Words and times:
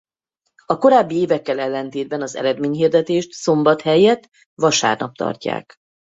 A 0.65 0.77
korábbi 0.77 1.15
évekkel 1.15 1.59
ellentétben 1.59 2.21
az 2.21 2.35
eredményhirdetést 2.35 3.31
szombat 3.31 3.81
helyett 3.81 4.29
vasárnap 4.55 5.15
tartják. 5.15 5.75